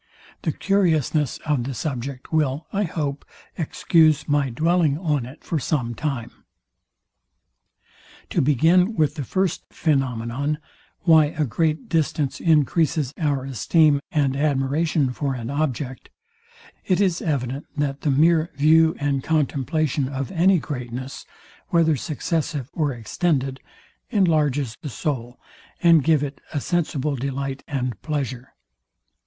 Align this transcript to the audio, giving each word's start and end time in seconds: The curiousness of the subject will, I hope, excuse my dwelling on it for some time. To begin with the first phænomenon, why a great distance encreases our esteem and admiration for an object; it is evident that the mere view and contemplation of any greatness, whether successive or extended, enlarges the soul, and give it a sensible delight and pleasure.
The 0.41 0.51
curiousness 0.51 1.37
of 1.45 1.65
the 1.65 1.75
subject 1.75 2.33
will, 2.33 2.65
I 2.73 2.85
hope, 2.85 3.23
excuse 3.55 4.27
my 4.27 4.49
dwelling 4.49 4.97
on 4.97 5.27
it 5.27 5.43
for 5.43 5.59
some 5.59 5.93
time. 5.93 6.31
To 8.31 8.41
begin 8.41 8.95
with 8.95 9.13
the 9.13 9.23
first 9.23 9.69
phænomenon, 9.69 10.57
why 11.01 11.25
a 11.25 11.45
great 11.45 11.87
distance 11.87 12.41
encreases 12.41 13.13
our 13.19 13.45
esteem 13.45 13.99
and 14.11 14.35
admiration 14.35 15.13
for 15.13 15.35
an 15.35 15.51
object; 15.51 16.09
it 16.83 16.99
is 16.99 17.21
evident 17.21 17.67
that 17.77 18.01
the 18.01 18.09
mere 18.09 18.49
view 18.55 18.95
and 18.99 19.23
contemplation 19.23 20.09
of 20.09 20.31
any 20.31 20.57
greatness, 20.57 21.27
whether 21.67 21.95
successive 21.95 22.71
or 22.73 22.91
extended, 22.91 23.59
enlarges 24.09 24.75
the 24.81 24.89
soul, 24.89 25.39
and 25.83 26.03
give 26.03 26.23
it 26.23 26.41
a 26.51 26.59
sensible 26.59 27.15
delight 27.15 27.61
and 27.67 28.01
pleasure. 28.01 28.55